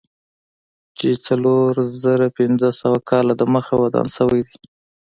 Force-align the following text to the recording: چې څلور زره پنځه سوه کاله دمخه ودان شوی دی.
چې 0.97 1.09
څلور 1.27 1.71
زره 2.03 2.27
پنځه 2.37 2.69
سوه 2.81 2.99
کاله 3.09 3.33
دمخه 3.41 3.73
ودان 3.81 4.07
شوی 4.17 4.41
دی. 4.47 4.55